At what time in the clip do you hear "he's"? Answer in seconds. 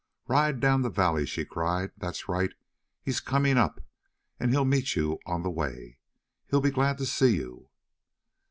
3.03-3.19